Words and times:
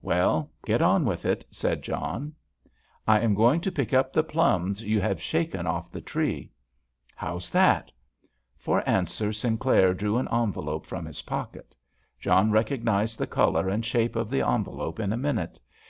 "Well, 0.00 0.50
get 0.64 0.80
on 0.80 1.04
with 1.04 1.26
it," 1.26 1.44
said 1.50 1.82
John. 1.82 2.32
"I 3.06 3.20
am 3.20 3.34
going 3.34 3.60
to 3.60 3.70
pick 3.70 3.92
up 3.92 4.14
the 4.14 4.24
plums 4.24 4.82
you 4.82 4.98
have 5.02 5.20
shaken 5.20 5.66
off 5.66 5.90
the 5.92 6.00
tree." 6.00 6.50
"How's 7.14 7.50
that?" 7.50 7.92
For 8.56 8.82
answer 8.88 9.30
Sinclair 9.30 9.92
drew 9.92 10.16
an 10.16 10.28
envelope 10.32 10.86
from 10.86 11.04
his 11.04 11.20
pocket. 11.20 11.76
John 12.18 12.50
recognised 12.50 13.18
the 13.18 13.26
colour 13.26 13.68
and 13.68 13.84
shape 13.84 14.16
of 14.16 14.30
the 14.30 14.40
envelope 14.40 14.98
in 15.00 15.12
a 15.12 15.18
minute. 15.18 15.60